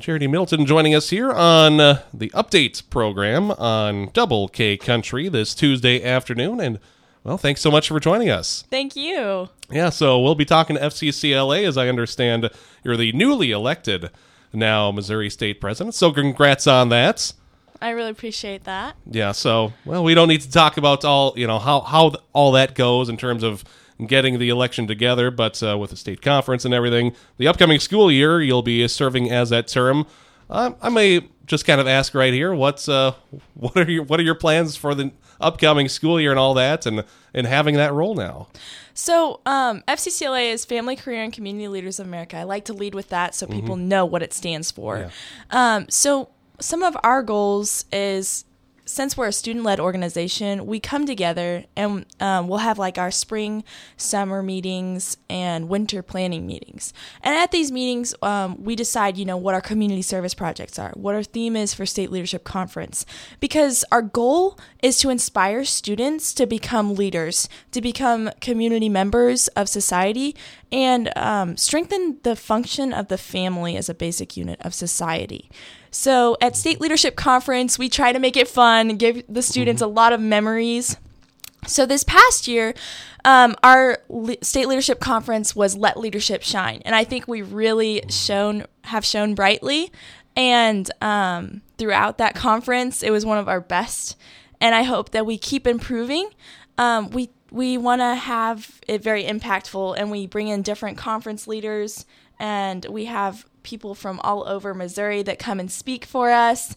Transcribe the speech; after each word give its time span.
Charity 0.00 0.28
Middleton 0.28 0.64
joining 0.64 0.94
us 0.94 1.10
here 1.10 1.32
on 1.32 1.80
uh, 1.80 2.02
the 2.14 2.30
Updates 2.30 2.88
program 2.88 3.50
on 3.50 4.10
Double 4.12 4.46
K 4.46 4.76
Country 4.76 5.28
this 5.28 5.56
Tuesday 5.56 6.04
afternoon. 6.04 6.60
And, 6.60 6.78
well, 7.24 7.36
thanks 7.36 7.60
so 7.60 7.70
much 7.70 7.88
for 7.88 7.98
joining 7.98 8.30
us. 8.30 8.64
Thank 8.70 8.94
you. 8.94 9.48
Yeah, 9.70 9.90
so 9.90 10.20
we'll 10.20 10.36
be 10.36 10.44
talking 10.44 10.76
to 10.76 10.82
FCCLA. 10.82 11.66
As 11.66 11.76
I 11.76 11.88
understand, 11.88 12.48
you're 12.84 12.96
the 12.96 13.10
newly 13.10 13.50
elected 13.50 14.10
now 14.52 14.92
Missouri 14.92 15.30
State 15.30 15.60
President. 15.60 15.96
So, 15.96 16.12
congrats 16.12 16.68
on 16.68 16.90
that. 16.90 17.32
I 17.82 17.90
really 17.90 18.10
appreciate 18.10 18.64
that. 18.64 18.94
Yeah, 19.04 19.32
so, 19.32 19.72
well, 19.84 20.04
we 20.04 20.14
don't 20.14 20.28
need 20.28 20.42
to 20.42 20.50
talk 20.50 20.76
about 20.76 21.04
all, 21.04 21.34
you 21.36 21.46
know, 21.48 21.58
how, 21.58 21.80
how 21.80 22.12
all 22.32 22.52
that 22.52 22.76
goes 22.76 23.08
in 23.08 23.16
terms 23.16 23.42
of 23.42 23.64
getting 24.06 24.38
the 24.38 24.48
election 24.48 24.86
together, 24.86 25.30
but 25.30 25.62
uh, 25.62 25.76
with 25.78 25.90
the 25.90 25.96
state 25.96 26.22
conference 26.22 26.64
and 26.64 26.72
everything, 26.72 27.14
the 27.36 27.48
upcoming 27.48 27.80
school 27.80 28.10
year, 28.10 28.40
you'll 28.40 28.62
be 28.62 28.86
serving 28.88 29.30
as 29.30 29.50
that 29.50 29.68
term. 29.68 30.06
Uh, 30.48 30.72
I 30.80 30.88
may 30.88 31.28
just 31.46 31.64
kind 31.64 31.80
of 31.80 31.86
ask 31.86 32.14
right 32.14 32.32
here, 32.32 32.54
what's 32.54 32.88
uh, 32.88 33.14
what 33.54 33.76
are 33.76 33.90
your 33.90 34.04
what 34.04 34.20
are 34.20 34.24
your 34.24 34.34
plans 34.34 34.76
for 34.76 34.94
the 34.94 35.12
upcoming 35.40 35.88
school 35.88 36.20
year 36.20 36.30
and 36.30 36.38
all 36.38 36.54
that, 36.54 36.86
and 36.86 37.04
and 37.34 37.46
having 37.46 37.74
that 37.76 37.92
role 37.92 38.14
now? 38.14 38.48
So, 38.94 39.40
um, 39.46 39.84
FCCLA 39.86 40.50
is 40.52 40.64
Family, 40.64 40.96
Career, 40.96 41.22
and 41.22 41.32
Community 41.32 41.68
Leaders 41.68 42.00
of 42.00 42.06
America. 42.06 42.36
I 42.36 42.42
like 42.42 42.64
to 42.64 42.72
lead 42.72 42.96
with 42.96 43.10
that 43.10 43.32
so 43.32 43.46
people 43.46 43.76
know 43.76 44.04
what 44.04 44.24
it 44.24 44.32
stands 44.32 44.72
for. 44.72 44.98
Yeah. 44.98 45.10
Um, 45.50 45.86
so, 45.88 46.30
some 46.58 46.82
of 46.82 46.96
our 47.04 47.22
goals 47.22 47.84
is 47.92 48.44
since 48.88 49.18
we're 49.18 49.26
a 49.26 49.32
student 49.32 49.66
led 49.66 49.78
organization, 49.78 50.64
we 50.64 50.80
come 50.80 51.04
together 51.04 51.64
and 51.76 52.06
um, 52.20 52.48
we'll 52.48 52.58
have 52.58 52.78
like 52.78 52.96
our 52.96 53.10
spring, 53.10 53.62
summer 53.98 54.42
meetings 54.42 55.18
and 55.28 55.68
winter 55.68 56.02
planning 56.02 56.46
meetings. 56.46 56.94
And 57.22 57.34
at 57.34 57.50
these 57.50 57.70
meetings, 57.70 58.14
um, 58.22 58.64
we 58.64 58.74
decide, 58.74 59.18
you 59.18 59.26
know, 59.26 59.36
what 59.36 59.54
our 59.54 59.60
community 59.60 60.00
service 60.00 60.32
projects 60.32 60.78
are, 60.78 60.92
what 60.94 61.14
our 61.14 61.22
theme 61.22 61.54
is 61.54 61.74
for 61.74 61.84
State 61.84 62.10
Leadership 62.10 62.44
Conference. 62.44 63.04
Because 63.40 63.84
our 63.92 64.00
goal 64.00 64.58
is 64.82 64.96
to 64.98 65.10
inspire 65.10 65.66
students 65.66 66.32
to 66.32 66.46
become 66.46 66.94
leaders, 66.94 67.46
to 67.72 67.82
become 67.82 68.30
community 68.40 68.88
members 68.88 69.48
of 69.48 69.68
society, 69.68 70.34
and 70.72 71.12
um, 71.14 71.58
strengthen 71.58 72.18
the 72.22 72.36
function 72.36 72.94
of 72.94 73.08
the 73.08 73.18
family 73.18 73.76
as 73.76 73.90
a 73.90 73.94
basic 73.94 74.34
unit 74.34 74.58
of 74.62 74.72
society. 74.72 75.50
So 75.90 76.36
at 76.40 76.56
State 76.56 76.80
Leadership 76.80 77.16
Conference, 77.16 77.78
we 77.78 77.88
try 77.88 78.12
to 78.12 78.18
make 78.18 78.36
it 78.36 78.48
fun, 78.48 78.90
and 78.90 78.98
give 78.98 79.22
the 79.28 79.42
students 79.42 79.82
a 79.82 79.86
lot 79.86 80.12
of 80.12 80.20
memories. 80.20 80.96
So 81.66 81.86
this 81.86 82.04
past 82.04 82.48
year, 82.48 82.74
um, 83.24 83.56
our 83.62 83.98
le- 84.08 84.42
state 84.42 84.68
leadership 84.68 85.00
conference 85.00 85.56
was 85.56 85.76
"Let 85.76 85.98
Leadership 85.98 86.42
Shine," 86.42 86.82
and 86.84 86.94
I 86.94 87.04
think 87.04 87.26
we 87.26 87.42
really 87.42 88.02
shown 88.08 88.64
have 88.84 89.04
shown 89.04 89.34
brightly. 89.34 89.92
And 90.36 90.88
um, 91.02 91.62
throughout 91.78 92.18
that 92.18 92.36
conference, 92.36 93.02
it 93.02 93.10
was 93.10 93.26
one 93.26 93.38
of 93.38 93.48
our 93.48 93.60
best. 93.60 94.16
And 94.60 94.74
I 94.74 94.84
hope 94.84 95.10
that 95.10 95.26
we 95.26 95.36
keep 95.36 95.66
improving. 95.66 96.30
Um, 96.78 97.10
we 97.10 97.30
we 97.50 97.78
want 97.78 98.00
to 98.00 98.14
have 98.14 98.80
it 98.86 99.02
very 99.02 99.24
impactful, 99.24 99.96
and 99.98 100.10
we 100.10 100.26
bring 100.26 100.48
in 100.48 100.62
different 100.62 100.98
conference 100.98 101.46
leaders, 101.46 102.04
and 102.38 102.84
we 102.86 103.06
have 103.06 103.46
people 103.62 103.94
from 103.94 104.20
all 104.20 104.48
over 104.48 104.74
Missouri 104.74 105.22
that 105.22 105.38
come 105.38 105.60
and 105.60 105.70
speak 105.70 106.04
for 106.04 106.30
us. 106.30 106.76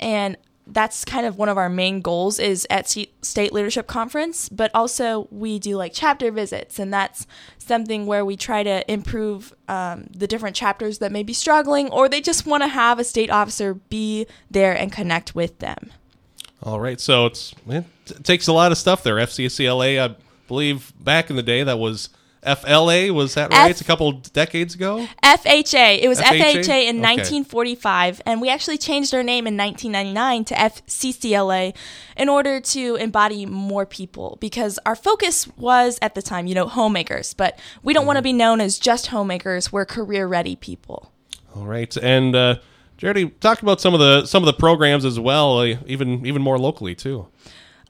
And 0.00 0.36
that's 0.66 1.04
kind 1.04 1.26
of 1.26 1.36
one 1.36 1.48
of 1.48 1.58
our 1.58 1.68
main 1.68 2.00
goals 2.00 2.38
is 2.38 2.66
at 2.70 2.88
state 2.88 3.52
leadership 3.52 3.86
conference 3.86 4.48
but 4.48 4.70
also 4.74 5.26
we 5.30 5.58
do 5.58 5.76
like 5.76 5.92
chapter 5.92 6.30
visits 6.30 6.78
and 6.78 6.92
that's 6.92 7.26
something 7.58 8.06
where 8.06 8.24
we 8.24 8.36
try 8.36 8.62
to 8.62 8.90
improve 8.90 9.52
um, 9.68 10.06
the 10.16 10.26
different 10.26 10.54
chapters 10.54 10.98
that 10.98 11.10
may 11.10 11.22
be 11.22 11.32
struggling 11.32 11.90
or 11.90 12.08
they 12.08 12.20
just 12.20 12.46
want 12.46 12.62
to 12.62 12.68
have 12.68 12.98
a 12.98 13.04
state 13.04 13.30
officer 13.30 13.74
be 13.74 14.26
there 14.50 14.72
and 14.76 14.92
connect 14.92 15.34
with 15.34 15.58
them 15.58 15.92
All 16.62 16.78
right, 16.80 17.00
so 17.00 17.26
it's 17.26 17.54
it 17.68 17.84
takes 18.22 18.46
a 18.46 18.52
lot 18.52 18.72
of 18.72 18.78
stuff 18.78 19.02
there. 19.02 19.16
FCCLA, 19.16 20.00
I 20.10 20.14
believe, 20.48 20.92
back 21.00 21.28
in 21.30 21.36
the 21.36 21.42
day, 21.42 21.62
that 21.64 21.78
was 21.78 22.08
FLA. 22.44 23.12
Was 23.12 23.34
that 23.34 23.50
right? 23.50 23.64
F- 23.66 23.70
It's 23.70 23.80
a 23.80 23.84
couple 23.84 24.12
decades 24.12 24.74
ago. 24.74 25.06
FHA. 25.24 26.00
It 26.02 26.08
was 26.08 26.18
FHA? 26.20 26.62
FHA, 26.62 26.88
in 26.88 26.96
Okay. 26.98 27.00
1945, 27.00 28.20
and 28.26 28.40
we 28.40 28.48
actually 28.48 28.78
changed 28.78 29.12
our 29.14 29.22
name 29.22 29.46
in 29.46 29.56
1999 29.56 30.44
to 30.46 30.54
FCCLA 30.54 31.74
in 32.16 32.28
order 32.28 32.60
to 32.60 32.96
embody 32.96 33.46
more 33.46 33.86
people 33.86 34.38
because 34.40 34.78
our 34.86 34.96
focus 34.96 35.48
was 35.56 35.98
at 36.02 36.14
the 36.14 36.22
time, 36.22 36.46
you 36.46 36.54
know, 36.54 36.66
homemakers, 36.68 37.34
but 37.34 37.58
we 37.82 37.92
don't 37.92 38.06
want 38.06 38.16
to 38.18 38.22
be 38.22 38.32
known 38.32 38.60
as 38.60 38.78
just 38.78 39.08
homemakers. 39.08 39.72
We're 39.72 39.84
career 39.84 40.26
ready 40.26 40.56
people. 40.56 41.12
All 41.56 41.66
right, 41.66 41.94
and 41.96 42.34
uh, 42.34 42.56
Charity, 43.02 43.30
talk 43.40 43.62
about 43.62 43.80
some 43.80 43.94
of 43.94 43.98
the 43.98 44.24
some 44.26 44.44
of 44.44 44.46
the 44.46 44.52
programs 44.52 45.04
as 45.04 45.18
well, 45.18 45.58
uh, 45.58 45.74
even 45.86 46.24
even 46.24 46.40
more 46.40 46.56
locally 46.56 46.94
too. 46.94 47.26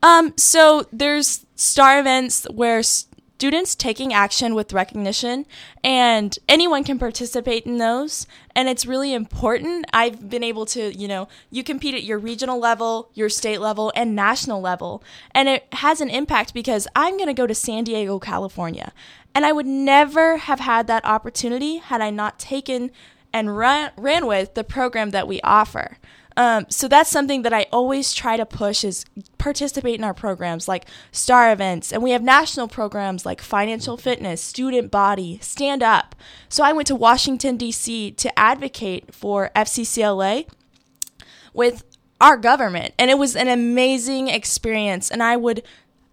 Um, 0.02 0.32
so 0.38 0.86
there's 0.90 1.44
star 1.54 2.00
events 2.00 2.46
where 2.50 2.82
students 2.82 3.74
taking 3.74 4.14
action 4.14 4.54
with 4.54 4.72
recognition, 4.72 5.44
and 5.84 6.38
anyone 6.48 6.82
can 6.82 6.98
participate 6.98 7.66
in 7.66 7.76
those. 7.76 8.26
And 8.56 8.70
it's 8.70 8.86
really 8.86 9.12
important. 9.12 9.84
I've 9.92 10.30
been 10.30 10.42
able 10.42 10.64
to, 10.66 10.98
you 10.98 11.08
know, 11.08 11.28
you 11.50 11.62
compete 11.62 11.94
at 11.94 12.04
your 12.04 12.18
regional 12.18 12.58
level, 12.58 13.10
your 13.12 13.28
state 13.28 13.60
level, 13.60 13.92
and 13.94 14.16
national 14.16 14.62
level, 14.62 15.04
and 15.32 15.46
it 15.46 15.66
has 15.74 16.00
an 16.00 16.08
impact 16.08 16.54
because 16.54 16.88
I'm 16.96 17.18
going 17.18 17.26
to 17.26 17.34
go 17.34 17.46
to 17.46 17.54
San 17.54 17.84
Diego, 17.84 18.18
California, 18.18 18.94
and 19.34 19.44
I 19.44 19.52
would 19.52 19.66
never 19.66 20.38
have 20.38 20.60
had 20.60 20.86
that 20.86 21.04
opportunity 21.04 21.76
had 21.76 22.00
I 22.00 22.08
not 22.08 22.38
taken 22.38 22.90
and 23.32 23.56
ran, 23.56 23.92
ran 23.96 24.26
with 24.26 24.54
the 24.54 24.64
program 24.64 25.10
that 25.10 25.26
we 25.26 25.40
offer. 25.42 25.98
Um, 26.36 26.66
so 26.68 26.88
that's 26.88 27.10
something 27.10 27.42
that 27.42 27.52
I 27.52 27.66
always 27.72 28.14
try 28.14 28.36
to 28.36 28.46
push 28.46 28.84
is 28.84 29.04
participate 29.38 29.96
in 29.96 30.04
our 30.04 30.14
programs 30.14 30.66
like 30.66 30.86
star 31.10 31.52
events, 31.52 31.92
and 31.92 32.02
we 32.02 32.12
have 32.12 32.22
national 32.22 32.68
programs 32.68 33.26
like 33.26 33.40
financial 33.40 33.96
fitness, 33.96 34.40
student 34.40 34.90
body, 34.90 35.38
stand 35.42 35.82
up. 35.82 36.14
So 36.48 36.64
I 36.64 36.72
went 36.72 36.88
to 36.88 36.94
Washington 36.94 37.56
D.C. 37.56 38.12
to 38.12 38.38
advocate 38.38 39.14
for 39.14 39.50
FCCLA 39.54 40.48
with 41.52 41.84
our 42.20 42.36
government, 42.36 42.94
and 42.98 43.10
it 43.10 43.18
was 43.18 43.36
an 43.36 43.48
amazing 43.48 44.28
experience. 44.28 45.10
And 45.10 45.22
I 45.22 45.36
would 45.36 45.62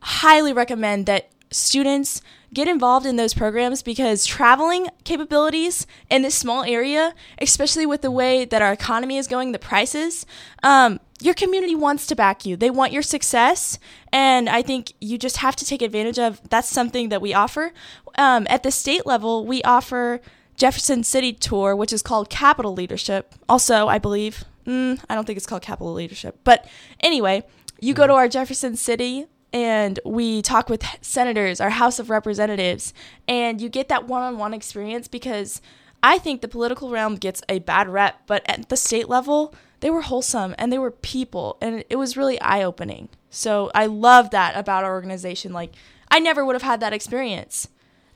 highly 0.01 0.53
recommend 0.53 1.05
that 1.05 1.29
students 1.51 2.21
get 2.53 2.67
involved 2.67 3.05
in 3.05 3.15
those 3.15 3.33
programs 3.33 3.81
because 3.81 4.25
traveling 4.25 4.87
capabilities 5.03 5.85
in 6.09 6.21
this 6.21 6.35
small 6.35 6.63
area, 6.63 7.13
especially 7.39 7.85
with 7.85 8.01
the 8.01 8.11
way 8.11 8.45
that 8.45 8.61
our 8.61 8.73
economy 8.73 9.17
is 9.17 9.27
going, 9.27 9.51
the 9.51 9.59
prices, 9.59 10.25
um, 10.63 10.99
your 11.21 11.33
community 11.33 11.75
wants 11.75 12.07
to 12.07 12.15
back 12.15 12.45
you. 12.45 12.55
They 12.55 12.69
want 12.69 12.93
your 12.93 13.01
success, 13.01 13.77
and 14.11 14.49
I 14.49 14.61
think 14.61 14.93
you 15.01 15.17
just 15.17 15.37
have 15.37 15.55
to 15.57 15.65
take 15.65 15.81
advantage 15.81 16.17
of. 16.17 16.41
That's 16.49 16.69
something 16.69 17.09
that 17.09 17.21
we 17.21 17.33
offer. 17.33 17.73
Um, 18.17 18.47
at 18.49 18.63
the 18.63 18.71
state 18.71 19.05
level, 19.05 19.45
we 19.45 19.61
offer 19.63 20.21
Jefferson 20.55 21.03
City 21.03 21.33
Tour, 21.33 21.75
which 21.75 21.91
is 21.91 22.01
called 22.01 22.29
Capital 22.29 22.73
Leadership. 22.73 23.35
Also, 23.49 23.87
I 23.87 23.99
believe, 23.99 24.45
mm, 24.65 24.99
I 25.09 25.15
don't 25.15 25.25
think 25.25 25.37
it's 25.37 25.45
called 25.45 25.61
Capital 25.61 25.93
Leadership, 25.93 26.39
but 26.45 26.65
anyway, 27.01 27.43
you 27.81 27.93
go 27.93 28.07
to 28.07 28.13
our 28.13 28.29
Jefferson 28.29 28.77
City 28.77 29.27
and 29.51 29.99
we 30.05 30.41
talk 30.41 30.69
with 30.69 30.83
senators, 31.01 31.59
our 31.59 31.71
House 31.71 31.99
of 31.99 32.09
Representatives, 32.09 32.93
and 33.27 33.61
you 33.61 33.69
get 33.69 33.89
that 33.89 34.07
one 34.07 34.21
on 34.21 34.37
one 34.37 34.53
experience 34.53 35.07
because 35.07 35.61
I 36.01 36.17
think 36.17 36.41
the 36.41 36.47
political 36.47 36.89
realm 36.89 37.15
gets 37.15 37.41
a 37.49 37.59
bad 37.59 37.89
rep, 37.89 38.21
but 38.27 38.43
at 38.47 38.69
the 38.69 38.77
state 38.77 39.09
level, 39.09 39.53
they 39.81 39.89
were 39.89 40.01
wholesome 40.01 40.55
and 40.57 40.71
they 40.71 40.77
were 40.77 40.91
people, 40.91 41.57
and 41.61 41.83
it 41.89 41.95
was 41.95 42.17
really 42.17 42.39
eye 42.41 42.63
opening. 42.63 43.09
So 43.29 43.71
I 43.75 43.85
love 43.85 44.31
that 44.31 44.55
about 44.57 44.83
our 44.83 44.93
organization. 44.93 45.53
Like, 45.53 45.73
I 46.09 46.19
never 46.19 46.45
would 46.45 46.55
have 46.55 46.63
had 46.63 46.79
that 46.79 46.93
experience. 46.93 47.67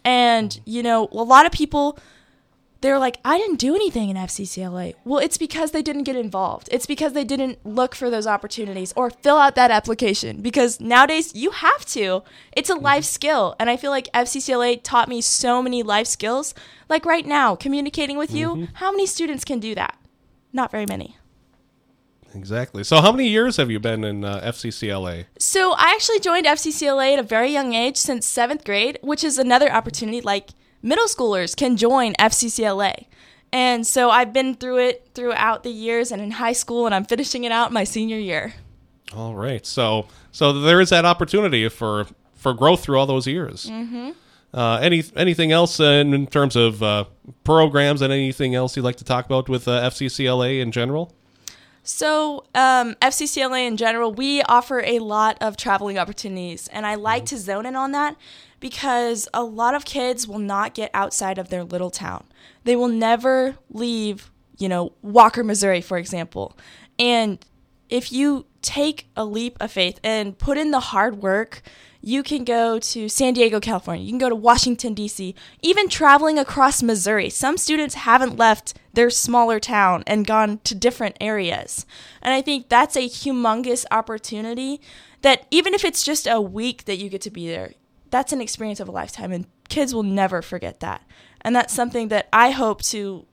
And, 0.04 0.60
you 0.66 0.84
know, 0.84 1.08
a 1.12 1.24
lot 1.24 1.46
of 1.46 1.52
people, 1.52 1.98
they're 2.84 3.00
like, 3.00 3.18
I 3.24 3.38
didn't 3.38 3.60
do 3.60 3.74
anything 3.74 4.10
in 4.10 4.18
FCCLA. 4.18 4.96
Well, 5.06 5.20
it's 5.20 5.38
because 5.38 5.72
they 5.72 5.82
didn't 5.82 6.04
get 6.04 6.18
involved. 6.18 6.68
It's 6.70 6.86
because 6.86 7.14
they 7.14 7.24
didn't 7.24 7.66
look 7.66 7.96
for 7.96 8.10
those 8.10 8.28
opportunities 8.28 8.94
or 8.96 9.10
fill 9.10 9.38
out 9.38 9.56
that 9.56 9.72
application. 9.72 10.42
Because 10.42 10.82
nowadays, 10.82 11.34
you 11.34 11.52
have 11.52 11.86
to. 11.88 12.24
It's 12.52 12.70
a 12.70 12.76
life 12.76 13.06
skill. 13.06 13.56
And 13.58 13.70
I 13.70 13.78
feel 13.78 13.90
like 13.90 14.12
FCCLA 14.14 14.82
taught 14.84 15.08
me 15.08 15.22
so 15.22 15.64
many 15.64 15.82
life 15.82 16.08
skills. 16.08 16.54
Like 16.90 17.06
right 17.06 17.26
now, 17.26 17.56
communicating 17.56 18.18
with 18.18 18.34
you, 18.34 18.68
how 18.74 18.92
many 18.92 19.06
students 19.06 19.46
can 19.46 19.60
do 19.60 19.74
that? 19.76 19.98
Not 20.52 20.70
very 20.70 20.86
many. 20.86 21.16
Exactly. 22.36 22.84
So, 22.84 23.00
how 23.00 23.12
many 23.12 23.30
years 23.30 23.58
have 23.58 23.72
you 23.72 23.80
been 23.80 24.04
in 24.04 24.26
uh, 24.26 24.42
FCCLA? 24.42 25.26
So 25.38 25.74
I 25.74 25.94
actually 25.94 26.20
joined 26.20 26.48
FCCLA 26.48 27.14
at 27.14 27.20
a 27.20 27.24
very 27.24 27.52
young 27.52 27.74
age, 27.74 27.96
since 27.96 28.26
seventh 28.26 28.66
grade, 28.66 29.00
which 29.02 29.24
is 29.24 29.38
another 29.38 29.72
opportunity. 29.72 30.20
Like 30.20 30.50
middle 30.84 31.08
schoolers 31.08 31.56
can 31.56 31.78
join 31.78 32.14
FCCLA, 32.20 33.08
and 33.52 33.88
so 33.88 34.10
I've 34.10 34.34
been 34.34 34.56
through 34.56 34.80
it 34.80 35.10
throughout 35.16 35.64
the 35.64 35.72
years, 35.72 36.12
and 36.12 36.22
in 36.22 36.32
high 36.32 36.54
school, 36.54 36.86
and 36.86 36.94
I'm 36.94 37.06
finishing 37.06 37.44
it 37.44 37.52
out 37.52 37.72
my 37.72 37.84
senior 37.84 38.20
year. 38.20 38.54
All 39.16 39.36
right. 39.36 39.66
So, 39.66 40.08
so 40.32 40.54
there 40.54 40.82
is 40.82 40.90
that 40.90 41.06
opportunity 41.06 41.70
for 41.70 42.08
for 42.36 42.54
growth 42.54 42.84
through 42.84 43.00
all 43.00 43.06
those 43.06 43.28
years. 43.28 43.68
Mm-hmm. 43.68 44.12
Uh, 44.54 44.78
any 44.78 45.04
anything 45.16 45.52
else 45.52 45.80
in, 45.80 46.14
in 46.14 46.28
terms 46.28 46.56
of 46.56 46.84
uh, 46.84 47.06
programs 47.44 48.02
and 48.02 48.14
anything 48.14 48.54
else 48.54 48.76
you'd 48.76 48.84
like 48.84 48.98
to 48.98 49.04
talk 49.04 49.26
about 49.26 49.50
with 49.50 49.68
uh, 49.68 49.90
FCCLA 49.90 50.62
in 50.62 50.72
general? 50.72 51.14
So, 51.86 52.46
um, 52.56 52.96
FCCLA 53.02 53.68
in 53.68 53.76
general, 53.76 54.14
we 54.14 54.42
offer 54.44 54.82
a 54.86 55.00
lot 55.00 55.38
of 55.42 55.58
traveling 55.58 55.98
opportunities, 55.98 56.70
and 56.70 56.86
I 56.86 56.96
like 56.96 57.26
to 57.26 57.38
zone 57.38 57.66
in 57.66 57.76
on 57.76 57.92
that 57.92 58.16
because 58.64 59.28
a 59.34 59.44
lot 59.44 59.76
of 59.76 59.84
kids 59.84 60.26
will 60.26 60.40
not 60.40 60.74
get 60.74 60.90
outside 60.94 61.38
of 61.38 61.50
their 61.50 61.66
little 61.66 61.92
town. 61.92 62.24
They 62.64 62.78
will 62.78 62.88
never 62.88 63.58
leave, 63.70 64.32
you 64.58 64.70
know, 64.70 64.94
Walker, 65.02 65.44
Missouri, 65.44 65.82
for 65.82 65.98
example. 65.98 66.58
And 66.98 67.46
if 67.90 68.14
you 68.14 68.46
take 68.62 69.10
a 69.18 69.26
leap 69.26 69.58
of 69.60 69.70
faith 69.74 70.00
and 70.02 70.38
put 70.38 70.58
in 70.58 70.72
the 70.72 70.80
hard 70.80 71.22
work, 71.22 71.62
you 72.00 72.24
can 72.24 72.46
go 72.46 72.80
to 72.80 73.10
San 73.10 73.34
Diego, 73.34 73.60
California. 73.60 74.06
You 74.06 74.14
can 74.14 74.18
go 74.18 74.30
to 74.30 74.36
Washington, 74.36 74.94
D.C., 74.94 75.36
even 75.62 75.90
traveling 75.90 76.40
across 76.40 76.82
Missouri. 76.82 77.30
Some 77.30 77.58
students 77.58 77.96
haven't 77.96 78.38
left 78.38 78.76
their 78.94 79.10
smaller 79.10 79.60
town 79.60 80.06
and 80.08 80.26
gone 80.26 80.60
to 80.64 80.74
different 80.74 81.18
areas. 81.20 81.86
And 82.22 82.34
I 82.34 82.42
think 82.42 82.70
that's 82.70 82.96
a 82.96 83.10
humongous 83.10 83.84
opportunity 83.92 84.80
that 85.22 85.48
even 85.52 85.74
if 85.74 85.84
it's 85.84 86.06
just 86.06 86.28
a 86.28 86.40
week 86.40 86.86
that 86.86 86.96
you 86.96 87.10
get 87.10 87.22
to 87.24 87.30
be 87.30 87.48
there, 87.48 87.74
that's 88.14 88.32
an 88.32 88.42
experience 88.42 88.80
of 88.80 88.88
a 88.88 88.92
lifetime. 88.92 89.32
And 89.32 89.48
kids 89.70 89.94
will 89.94 90.04
never 90.04 90.44
forget 90.44 90.80
that. 90.82 91.02
And 91.42 91.56
that's 91.56 91.74
something 91.74 92.10
that 92.10 92.30
I 92.32 92.52
hope 92.52 92.84
to 92.84 93.26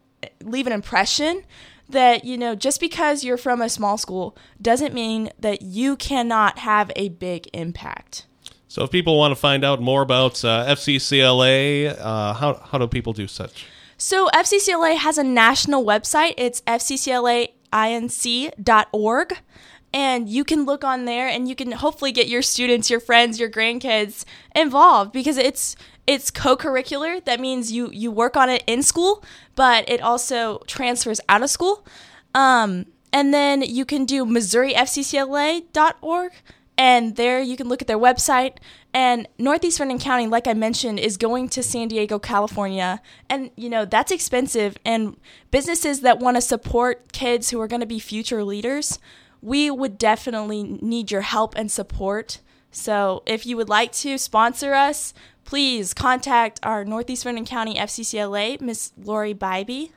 leave 0.42 0.66
an 0.66 0.72
impression 0.72 1.44
that 1.90 2.24
you 2.24 2.38
know 2.38 2.54
just 2.54 2.80
because 2.80 3.24
you're 3.24 3.36
from 3.36 3.60
a 3.60 3.68
small 3.68 3.98
school 3.98 4.36
doesn't 4.62 4.94
mean 4.94 5.30
that 5.38 5.62
you 5.62 5.96
cannot 5.96 6.58
have 6.58 6.92
a 6.94 7.08
big 7.08 7.48
impact 7.52 8.26
so 8.68 8.84
if 8.84 8.90
people 8.92 9.18
want 9.18 9.32
to 9.32 9.36
find 9.36 9.64
out 9.64 9.82
more 9.82 10.00
about 10.00 10.44
uh, 10.44 10.64
FCCLA, 10.68 11.98
uh, 11.98 12.34
how, 12.34 12.54
how 12.70 12.78
do 12.78 12.86
people 12.86 13.12
do 13.12 13.26
such? 13.26 13.66
So 13.98 14.28
FCCLA 14.28 14.96
has 14.96 15.18
a 15.18 15.24
national 15.24 15.84
website. 15.84 16.34
It's 16.38 16.60
fcclainc.org. 16.60 17.58
And 19.92 20.28
you 20.28 20.44
can 20.44 20.66
look 20.66 20.84
on 20.84 21.04
there 21.04 21.26
and 21.26 21.48
you 21.48 21.56
can 21.56 21.72
hopefully 21.72 22.12
get 22.12 22.28
your 22.28 22.42
students, 22.42 22.90
your 22.90 23.00
friends, 23.00 23.40
your 23.40 23.50
grandkids 23.50 24.24
involved 24.54 25.10
because 25.12 25.36
it's 25.36 25.74
it's 26.06 26.30
co-curricular. 26.30 27.24
That 27.24 27.40
means 27.40 27.72
you 27.72 27.90
you 27.92 28.12
work 28.12 28.36
on 28.36 28.48
it 28.48 28.62
in 28.66 28.82
school, 28.82 29.22
but 29.56 29.86
it 29.88 30.00
also 30.00 30.58
transfers 30.66 31.20
out 31.28 31.42
of 31.42 31.50
school. 31.50 31.84
Um, 32.34 32.86
and 33.12 33.34
then 33.34 33.62
you 33.62 33.84
can 33.84 34.04
do 34.04 34.24
MissouriFCCLA.org 34.24 36.32
and 36.80 37.16
there 37.16 37.42
you 37.42 37.58
can 37.58 37.68
look 37.68 37.82
at 37.82 37.88
their 37.88 37.98
website. 37.98 38.54
And 38.94 39.28
Northeast 39.38 39.76
Vernon 39.76 39.98
County, 39.98 40.26
like 40.26 40.46
I 40.46 40.54
mentioned, 40.54 40.98
is 40.98 41.18
going 41.18 41.50
to 41.50 41.62
San 41.62 41.88
Diego, 41.88 42.18
California. 42.18 43.02
And, 43.28 43.50
you 43.54 43.68
know, 43.68 43.84
that's 43.84 44.10
expensive. 44.10 44.78
And 44.84 45.18
businesses 45.50 46.00
that 46.00 46.20
want 46.20 46.38
to 46.38 46.40
support 46.40 47.12
kids 47.12 47.50
who 47.50 47.60
are 47.60 47.68
going 47.68 47.80
to 47.80 47.86
be 47.86 47.98
future 47.98 48.42
leaders, 48.42 48.98
we 49.42 49.70
would 49.70 49.98
definitely 49.98 50.62
need 50.62 51.10
your 51.10 51.22
help 51.22 51.54
and 51.56 51.70
support. 51.70 52.40
So 52.70 53.22
if 53.26 53.46
you 53.46 53.56
would 53.56 53.68
like 53.68 53.92
to 53.92 54.18
sponsor 54.18 54.74
us, 54.74 55.12
please 55.44 55.94
contact 55.94 56.60
our 56.62 56.84
Northeast 56.84 57.24
Vernon 57.24 57.44
County 57.44 57.74
FCCLA, 57.74 58.60
Miss 58.60 58.92
Lori 58.96 59.34
Bybee. 59.34 59.90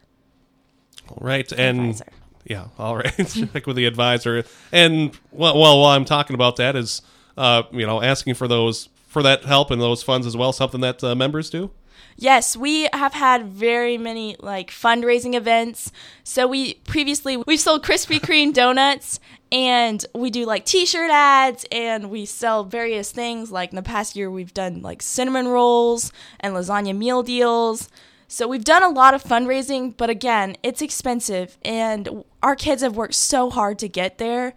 All 1.10 1.20
right. 1.22 1.52
And. 1.52 1.80
Advisor 1.80 2.06
yeah, 2.46 2.68
all 2.78 2.98
right. 2.98 3.28
Check 3.54 3.68
with 3.68 3.76
the 3.76 3.86
advisor. 3.86 4.44
And 4.72 5.18
well, 5.32 5.58
well, 5.58 5.80
while 5.80 5.92
I'm 5.92 6.06
talking 6.06 6.34
about 6.34 6.58
that, 6.58 6.76
is 6.76 7.02
uh, 7.38 7.64
you 7.72 7.86
know 7.86 8.02
asking 8.02 8.36
for 8.36 8.48
those 8.48 8.90
for 9.08 9.24
that 9.24 9.46
help 9.46 9.72
and 9.72 9.82
those 9.82 10.04
funds 10.04 10.28
as 10.28 10.36
well. 10.36 10.52
Something 10.52 10.82
that 10.82 11.04
uh, 11.04 11.16
members 11.16 11.50
do. 11.50 11.72
Yes, 12.16 12.56
we 12.56 12.88
have 12.94 13.14
had 13.14 13.46
very 13.46 13.98
many 13.98 14.36
like 14.40 14.70
fundraising 14.72 15.36
events. 15.36 15.92
So 16.24 16.48
we 16.48 16.76
previously 16.86 17.38
we've 17.38 17.60
sold 17.60 17.84
Krispy 17.84 18.20
Kreme 18.22 18.54
donuts 18.54 19.20
and 19.52 20.06
we 20.16 20.30
do 20.30 20.46
like 20.46 20.66
t-shirt 20.66 21.12
ads 21.12 21.66
and 21.72 22.10
we 22.10 22.26
sell 22.26 22.64
various 22.64 23.12
things 23.12 23.52
like 23.52 23.70
in 23.70 23.76
the 23.76 23.84
past 23.84 24.16
year 24.16 24.30
we've 24.30 24.54
done 24.54 24.82
like 24.82 25.02
cinnamon 25.02 25.48
rolls 25.48 26.12
and 26.40 26.56
lasagna 26.56 26.96
meal 26.96 27.24
deals. 27.24 27.90
So 28.28 28.48
we've 28.48 28.64
done 28.64 28.82
a 28.82 28.90
lot 28.90 29.14
of 29.14 29.24
fundraising, 29.24 29.96
but 29.96 30.10
again, 30.10 30.56
it's 30.64 30.82
expensive 30.82 31.58
and 31.64 32.24
our 32.42 32.56
kids 32.56 32.82
have 32.82 32.96
worked 32.96 33.14
so 33.14 33.50
hard 33.50 33.78
to 33.80 33.88
get 33.88 34.18
there. 34.18 34.54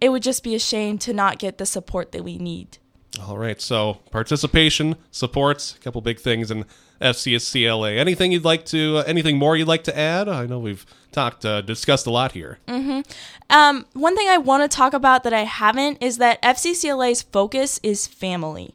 It 0.00 0.10
would 0.10 0.22
just 0.22 0.44
be 0.44 0.54
a 0.54 0.60
shame 0.60 0.98
to 0.98 1.12
not 1.12 1.38
get 1.38 1.58
the 1.58 1.66
support 1.66 2.12
that 2.12 2.22
we 2.22 2.38
need. 2.38 2.78
All 3.20 3.38
right. 3.38 3.60
So 3.60 3.94
participation, 4.10 4.96
supports, 5.10 5.74
a 5.74 5.78
couple 5.78 6.00
big 6.00 6.18
things 6.18 6.50
in 6.50 6.64
FCCLA. 7.00 7.98
Anything 7.98 8.32
you'd 8.32 8.44
like 8.44 8.64
to, 8.66 8.98
uh, 8.98 9.04
anything 9.06 9.38
more 9.38 9.56
you'd 9.56 9.68
like 9.68 9.84
to 9.84 9.98
add? 9.98 10.28
I 10.28 10.46
know 10.46 10.58
we've 10.58 10.84
talked, 11.12 11.44
uh, 11.44 11.60
discussed 11.60 12.06
a 12.06 12.10
lot 12.10 12.32
here. 12.32 12.58
Mm-hmm. 12.68 13.00
Um, 13.50 13.86
one 13.94 14.16
thing 14.16 14.28
I 14.28 14.38
want 14.38 14.70
to 14.70 14.74
talk 14.74 14.92
about 14.92 15.24
that 15.24 15.32
I 15.32 15.44
haven't 15.44 16.02
is 16.02 16.18
that 16.18 16.42
FCCLA's 16.42 17.22
focus 17.22 17.80
is 17.82 18.06
family. 18.06 18.74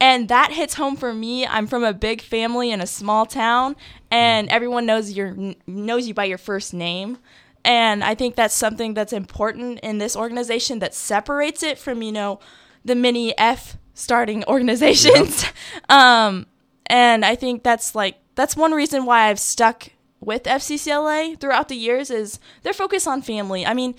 And 0.00 0.28
that 0.28 0.52
hits 0.52 0.74
home 0.74 0.96
for 0.96 1.12
me. 1.12 1.46
I'm 1.46 1.66
from 1.66 1.82
a 1.82 1.92
big 1.92 2.20
family 2.22 2.70
in 2.70 2.80
a 2.80 2.86
small 2.86 3.26
town, 3.26 3.74
and 4.10 4.48
everyone 4.48 4.86
knows 4.86 5.12
your 5.12 5.34
knows 5.66 6.06
you 6.06 6.14
by 6.14 6.24
your 6.24 6.38
first 6.38 6.72
name. 6.72 7.18
And 7.64 8.04
I 8.04 8.14
think 8.14 8.36
that's 8.36 8.54
something 8.54 8.94
that's 8.94 9.12
important 9.12 9.80
in 9.80 9.98
this 9.98 10.14
organization 10.14 10.78
that 10.78 10.94
separates 10.94 11.64
it 11.64 11.78
from 11.78 12.02
you 12.02 12.12
know 12.12 12.38
the 12.84 12.94
mini 12.94 13.36
F 13.38 13.78
starting 13.94 14.44
organizations. 14.44 15.42
Yep. 15.42 15.54
um, 15.90 16.46
and 16.86 17.24
I 17.24 17.34
think 17.34 17.62
that's 17.62 17.94
like 17.94 18.16
that's 18.34 18.56
one 18.56 18.72
reason 18.72 19.04
why 19.04 19.28
I've 19.28 19.40
stuck 19.40 19.90
with 20.20 20.44
FCCLA 20.44 21.38
throughout 21.38 21.68
the 21.68 21.76
years 21.76 22.10
is 22.10 22.38
their 22.62 22.72
focus 22.72 23.06
on 23.06 23.22
family. 23.22 23.64
I 23.66 23.74
mean, 23.74 23.94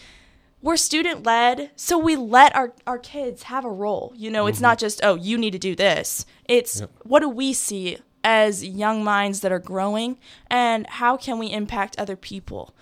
we're 0.62 0.78
student 0.78 1.26
led, 1.26 1.72
so 1.76 1.98
we 1.98 2.16
let 2.16 2.56
our, 2.56 2.74
our 2.86 2.98
kids 2.98 3.44
have 3.44 3.64
a 3.64 3.72
role. 3.72 4.14
You 4.16 4.30
know, 4.30 4.44
mm-hmm. 4.44 4.50
it's 4.50 4.62
not 4.62 4.78
just, 4.78 5.00
oh, 5.04 5.16
you 5.16 5.38
need 5.38 5.52
to 5.52 5.60
do 5.60 5.76
this. 5.76 6.26
It's 6.46 6.82
yep. 6.82 6.92
what 7.04 7.22
do 7.22 7.30
we 7.30 7.54
see 7.54 7.98
as 8.24 8.66
young 8.66 9.04
minds 9.04 9.40
that 9.40 9.52
are 9.52 9.60
growing 9.60 10.18
and 10.50 10.86
how 10.88 11.16
can 11.16 11.40
we 11.40 11.52
impact 11.52 11.98
other 11.98 12.18
people? 12.18 12.76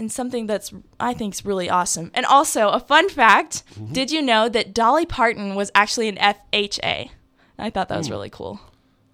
And 0.00 0.10
something 0.10 0.46
that's 0.46 0.72
I 0.98 1.12
think 1.12 1.34
is 1.34 1.44
really 1.44 1.68
awesome. 1.68 2.10
And 2.14 2.24
also 2.24 2.70
a 2.70 2.80
fun 2.80 3.10
fact, 3.10 3.64
mm-hmm. 3.74 3.92
did 3.92 4.10
you 4.10 4.22
know 4.22 4.48
that 4.48 4.72
Dolly 4.72 5.04
Parton 5.04 5.54
was 5.54 5.70
actually 5.74 6.08
an 6.08 6.16
FHA? 6.16 7.10
I 7.58 7.68
thought 7.68 7.90
that 7.90 7.98
was 7.98 8.08
mm. 8.08 8.12
really 8.12 8.30
cool. 8.30 8.58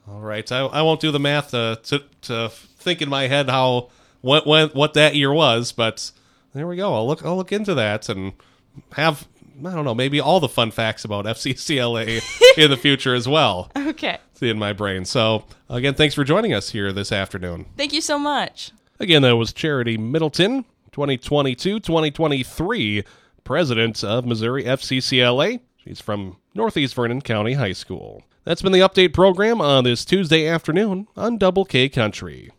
All 0.09 0.21
right. 0.21 0.51
I, 0.53 0.61
I 0.61 0.83
won't 0.83 1.01
do 1.01 1.11
the 1.11 1.19
math 1.19 1.51
to, 1.51 1.81
to, 1.83 2.05
to 2.23 2.49
think 2.51 3.03
in 3.03 3.09
my 3.09 3.27
head 3.27 3.51
how 3.51 3.91
what, 4.21 4.47
what 4.47 4.77
what 4.77 4.95
that 4.95 5.17
year 5.17 5.33
was, 5.33 5.73
but 5.73 6.13
there 6.55 6.69
we 6.69 6.77
go. 6.77 6.95
I'll 6.95 7.07
look. 7.09 7.25
I'll 7.25 7.37
look 7.37 7.51
into 7.51 7.75
that 7.75 8.09
and 8.09 8.35
have 8.93 9.27
I 9.65 9.75
don't 9.75 9.85
know 9.85 9.95
maybe 9.95 10.21
all 10.21 10.39
the 10.39 10.49
fun 10.49 10.71
facts 10.71 11.05
about 11.05 11.25
FCCLA 11.25 12.23
in 12.57 12.71
the 12.71 12.77
future 12.77 13.15
as 13.15 13.27
well. 13.27 13.73
Okay. 13.87 14.19
See 14.35 14.51
in 14.51 14.59
my 14.59 14.75
brain. 14.75 15.07
So 15.07 15.47
again, 15.71 15.95
thanks 15.95 16.15
for 16.15 16.23
joining 16.23 16.53
us 16.53 16.69
here 16.69 16.93
this 16.93 17.11
afternoon. 17.11 17.65
Thank 17.79 17.95
you 17.95 18.03
so 18.03 18.19
much. 18.19 18.73
Again, 19.01 19.23
that 19.23 19.37
was 19.37 19.53
Charity 19.53 19.97
Middleton, 19.97 20.65
2022-2023 20.97 23.05
president 23.45 24.03
of 24.03 24.25
Missouri 24.25 24.65
FCCLA. 24.65 25.61
She's 25.77 26.01
from 26.01 26.39
Northeast 26.55 26.95
Vernon 26.95 27.21
County 27.21 27.53
High 27.53 27.73
School. 27.73 28.23
That's 28.45 28.63
been 28.63 28.73
the 28.73 28.81
update 28.81 29.13
program 29.13 29.61
on 29.61 29.85
this 29.85 30.05
Tuesday 30.05 30.49
afternoon 30.49 31.07
on 31.17 31.37
Double 31.37 31.65
K 31.65 31.89
Country. 31.89 32.51